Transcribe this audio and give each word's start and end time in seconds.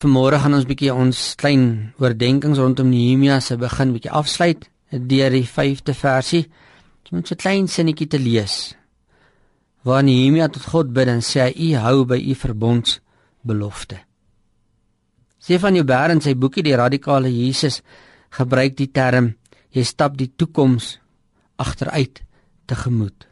Vanmôre 0.00 0.38
gaan 0.40 0.56
ons 0.56 0.64
bietjie 0.64 0.94
ons 0.96 1.18
klein 1.36 1.64
oordeenkings 2.00 2.56
rondom 2.56 2.88
Nehemia 2.88 3.34
se 3.44 3.58
begin 3.60 3.90
bietjie 3.92 4.12
afsluit 4.16 4.62
deur 4.88 5.34
die 5.36 5.44
5de 5.44 5.92
versie. 5.92 6.46
Ons 7.04 7.10
moet 7.12 7.32
'n 7.32 7.36
klein 7.36 7.68
sinnetjie 7.68 8.08
te 8.08 8.18
lees. 8.18 8.74
Waar 9.84 10.02
Nehemia 10.02 10.48
tot 10.48 10.64
God 10.72 10.94
bid 10.94 11.08
en 11.08 11.20
sê 11.20 11.52
hy 11.52 11.74
hou 11.74 12.06
by 12.06 12.16
u 12.16 12.34
verbondsbelofte. 12.34 13.98
Stefan 15.38 15.74
Joubert 15.74 16.12
in 16.12 16.20
sy 16.20 16.34
boekie 16.34 16.62
Die 16.62 16.76
Radikale 16.76 17.28
Jesus 17.28 17.82
gebruik 18.30 18.76
die 18.76 18.90
term 18.90 19.36
jy 19.70 19.84
stap 19.84 20.16
die 20.16 20.32
toekoms 20.34 20.98
agteruit 21.58 22.22
tegemoet 22.66 23.28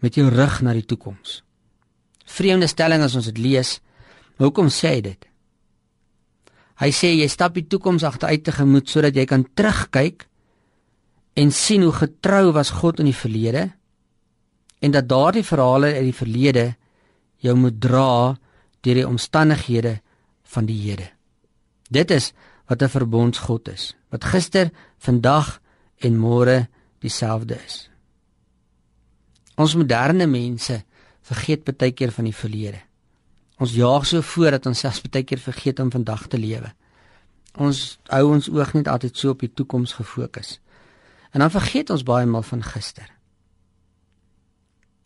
met 0.00 0.14
jou 0.14 0.28
rug 0.30 0.62
na 0.62 0.72
die 0.72 0.86
toekoms. 0.86 1.42
Vreemde 2.24 2.66
stelling 2.66 3.02
as 3.02 3.14
ons 3.14 3.26
dit 3.26 3.38
lees. 3.38 3.80
Hoekom 4.38 4.68
sê 4.68 4.88
hy 4.88 5.00
dit? 5.00 5.27
Hy 6.78 6.90
sê 6.94 7.10
jy 7.16 7.26
stap 7.30 7.56
die 7.58 7.66
toekoms 7.66 8.04
agteruit 8.06 8.44
tegemoet 8.46 8.88
sodat 8.90 9.16
jy 9.18 9.26
kan 9.26 9.44
terugkyk 9.58 10.28
en 11.38 11.50
sien 11.50 11.82
hoe 11.82 11.94
getrou 11.94 12.52
was 12.54 12.70
God 12.70 13.00
in 13.02 13.10
die 13.10 13.16
verlede 13.16 13.64
en 14.78 14.94
dat 14.94 15.08
daardie 15.10 15.46
verhale 15.46 15.90
uit 15.96 16.06
die 16.10 16.20
verlede 16.20 16.66
jou 17.42 17.54
moet 17.58 17.80
dra 17.82 18.36
deur 18.86 19.00
die 19.00 19.06
omstandighede 19.06 19.98
van 20.54 20.66
die 20.66 20.78
hede. 20.86 21.10
Dit 21.90 22.10
is 22.10 22.32
wat 22.68 22.82
'n 22.82 22.88
verbondsgod 22.88 23.68
is, 23.68 23.96
wat 24.10 24.24
gister, 24.24 24.70
vandag 24.98 25.60
en 25.98 26.18
môre 26.18 26.68
dieselfde 27.00 27.58
is. 27.66 27.90
Ons 29.56 29.74
moderne 29.74 30.26
mense 30.26 30.84
vergeet 31.22 31.64
baie 31.64 31.92
keer 31.92 32.12
van 32.12 32.24
die 32.24 32.34
verlede. 32.34 32.87
Ons 33.58 33.74
jaag 33.74 34.06
so 34.06 34.22
voor 34.22 34.54
dat 34.54 34.66
ons 34.70 34.78
selfs 34.78 35.02
baie 35.02 35.24
keer 35.26 35.40
vergeet 35.42 35.80
om 35.82 35.90
vandag 35.90 36.28
te 36.30 36.38
lewe. 36.38 36.70
Ons 37.58 37.98
hou 38.12 38.24
ons 38.30 38.48
oog 38.54 38.74
net 38.76 38.88
altyd 38.88 39.16
so 39.18 39.34
op 39.34 39.42
die 39.42 39.50
toekoms 39.50 39.96
gefokus. 39.98 40.58
En 41.34 41.42
dan 41.42 41.50
vergeet 41.50 41.90
ons 41.90 42.06
baie 42.06 42.26
maal 42.26 42.46
van 42.46 42.62
gister. 42.62 43.08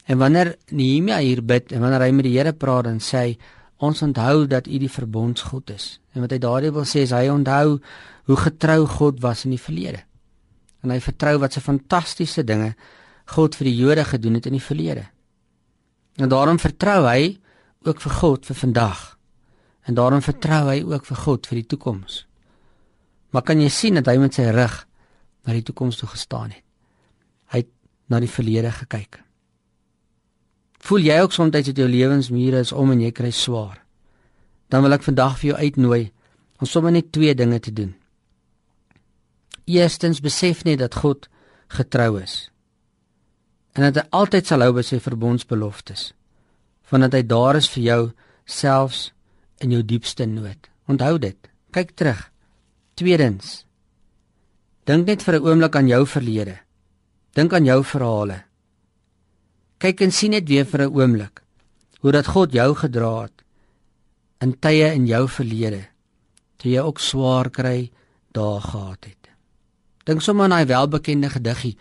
En 0.05 0.19
wanneer 0.19 0.57
Nehemia 0.71 1.19
hier 1.23 1.41
bid 1.45 1.73
en 1.73 1.81
wanneer 1.81 2.05
hy 2.05 2.13
met 2.13 2.27
die 2.27 2.37
Here 2.37 2.53
praat 2.53 2.91
en 2.91 3.01
sê 3.01 3.39
ons 3.83 4.03
onthou 4.05 4.47
dat 4.47 4.69
U 4.69 4.79
die 4.79 4.91
verbondsgod 4.91 5.73
is. 5.75 5.99
En 6.13 6.27
wat 6.27 6.35
hy 6.35 6.41
daardie 6.43 6.73
wil 6.75 6.87
sê 6.87 7.07
is 7.07 7.15
hy 7.15 7.29
onthou 7.33 7.79
hoe 8.29 8.39
getrou 8.45 8.85
God 8.87 9.23
was 9.23 9.47
in 9.47 9.57
die 9.57 9.63
verlede. 9.63 10.03
En 10.83 10.93
hy 10.93 11.01
vertrou 11.03 11.39
wat 11.43 11.55
se 11.55 11.63
fantastiese 11.63 12.45
dinge 12.45 12.75
God 13.33 13.57
vir 13.57 13.71
die 13.71 13.77
Jode 13.79 14.05
gedoen 14.05 14.37
het 14.39 14.47
in 14.51 14.59
die 14.59 14.63
verlede. 14.63 15.07
En 16.21 16.29
daarom 16.29 16.59
vertrou 16.61 17.07
hy 17.07 17.39
ook 17.89 18.01
vir 18.01 18.15
God 18.21 18.47
vir 18.47 18.57
vandag. 18.57 19.01
En 19.83 19.95
daarom 19.95 20.23
vertrou 20.23 20.63
hy 20.69 20.83
ook 20.83 21.07
vir 21.07 21.17
God 21.17 21.47
vir 21.47 21.61
die 21.61 21.67
toekoms. 21.75 22.23
Maar 23.33 23.43
kan 23.43 23.61
jy 23.61 23.69
sien 23.73 23.99
dat 23.99 24.07
hy 24.07 24.19
met 24.21 24.37
sy 24.37 24.51
rug 24.55 24.83
na 25.47 25.57
die 25.57 25.65
toekoms 25.67 25.99
toe 25.99 26.09
gestaan 26.09 26.53
het? 26.53 26.65
Hy 27.53 27.65
het 27.65 27.71
na 28.13 28.21
die 28.23 28.31
verlede 28.31 28.71
gekyk. 28.77 29.23
Voel 30.83 31.07
jy 31.07 31.19
ook 31.23 31.33
soms 31.33 31.55
dat 31.55 31.67
jou 31.67 31.89
lewensmure 31.89 32.61
is 32.63 32.73
om 32.73 32.91
en 32.91 33.01
jy 33.01 33.13
kry 33.15 33.31
swaar? 33.31 33.81
Dan 34.69 34.83
wil 34.83 34.95
ek 34.97 35.07
vandag 35.07 35.39
vir 35.41 35.53
jou 35.53 35.59
uitnooi 35.59 36.03
om 36.61 36.67
sommer 36.67 36.93
net 36.93 37.13
twee 37.13 37.35
dinge 37.35 37.59
te 37.61 37.73
doen. 37.73 37.95
Eerstens 39.65 40.21
besef 40.21 40.65
net 40.65 40.81
dat 40.83 40.95
God 40.95 41.29
getrou 41.73 42.21
is 42.21 42.49
en 43.73 43.87
dat 43.87 43.97
hy 43.97 44.03
altyd 44.13 44.49
sal 44.49 44.61
hou 44.61 44.75
by 44.77 44.83
sy 44.85 44.99
verbondsbeloftes 45.01 46.11
want 46.93 47.09
dat 47.09 47.17
hy 47.17 47.25
daar 47.25 47.57
is 47.57 47.71
vir 47.73 47.83
jou 47.83 48.03
selfs 48.45 49.07
in 49.65 49.73
jou 49.73 49.81
diepste 49.81 50.27
nood. 50.29 50.69
Onthou 50.91 51.17
dit. 51.19 51.39
Kyk 51.73 51.95
terug. 51.97 52.27
Tweedens. 53.01 53.63
Dink 54.85 55.07
net 55.07 55.23
vir 55.23 55.41
'n 55.41 55.47
oomblik 55.47 55.77
aan 55.77 55.89
jou 55.89 56.05
verlede. 56.07 56.59
Dink 57.35 57.53
aan 57.53 57.65
jou 57.65 57.83
verhale. 57.85 58.45
Kyk 59.79 60.01
en 60.01 60.13
sien 60.13 60.31
net 60.31 60.49
weer 60.49 60.65
vir 60.65 60.83
'n 60.83 60.93
oomblik 60.93 61.43
hoe 62.01 62.13
dat 62.13 62.27
God 62.27 62.53
jou 62.53 62.75
gedra 62.75 63.23
het 63.23 63.43
in 64.41 64.59
tye 64.59 64.93
in 64.95 65.07
jou 65.07 65.29
verlede 65.29 65.87
toe 66.57 66.71
jy 66.71 66.81
ook 66.81 66.99
swaar 66.99 67.51
kry 67.51 67.91
daar 68.33 68.61
gehad 68.61 69.05
het. 69.05 69.31
Dink 70.05 70.21
sommer 70.21 70.45
aan 70.45 70.51
daai 70.51 70.67
welbekende 70.67 71.31
gediggie 71.31 71.79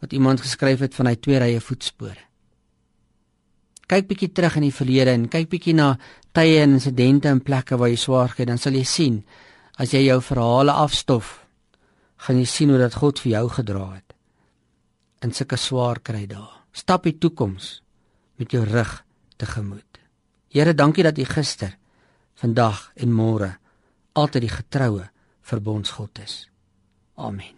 wat 0.00 0.12
iemand 0.12 0.40
geskryf 0.40 0.78
het 0.78 0.94
van 0.94 1.06
hy 1.06 1.16
twee 1.16 1.38
rye 1.38 1.60
voetspore 1.60 2.27
kyk 3.88 4.08
bietjie 4.10 4.32
terug 4.32 4.58
in 4.60 4.68
die 4.68 4.74
verlede 4.74 5.14
en 5.16 5.28
kyk 5.32 5.48
bietjie 5.50 5.74
na 5.76 5.94
tye 6.36 6.60
en 6.62 6.76
insidente 6.76 7.30
en 7.30 7.40
plekke 7.40 7.78
waar 7.80 7.90
jy 7.90 7.98
swaar 8.00 8.28
gekry 8.32 8.44
het, 8.44 8.52
dan 8.52 8.60
sal 8.62 8.76
jy 8.76 8.84
sien 8.84 9.22
as 9.78 9.94
jy 9.94 10.04
jou 10.08 10.18
verhale 10.22 10.74
afstof, 10.74 11.38
gaan 12.26 12.38
jy 12.40 12.46
sien 12.50 12.70
hoe 12.74 12.80
dat 12.82 12.98
God 12.98 13.22
vir 13.22 13.32
jou 13.38 13.44
gedra 13.58 13.86
het 13.94 14.14
in 15.24 15.34
sulke 15.34 15.58
swaar 15.58 15.98
kry 16.04 16.26
dae. 16.30 16.46
Stap 16.72 17.08
die 17.08 17.16
toekoms 17.18 17.80
met 18.38 18.54
jou 18.54 18.62
rug 18.62 18.92
tegemoet. 19.36 19.98
Here, 20.54 20.74
dankie 20.74 21.02
dat 21.02 21.18
U 21.18 21.26
gister, 21.26 21.74
vandag 22.38 22.90
en 22.94 23.12
môre 23.12 23.56
altyd 24.14 24.46
die 24.46 24.54
getroue 24.54 25.08
verbondsgod 25.42 26.22
is. 26.22 26.42
Amen. 27.16 27.57